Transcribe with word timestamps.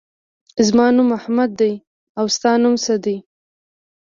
زما 0.67 0.85
نوم 0.95 1.09
احمد 1.19 1.49
دی. 1.59 1.73
او 2.19 2.25
ستا 2.35 2.51
نوم 2.61 2.75
څه 2.85 2.93
دی؟ 3.03 3.17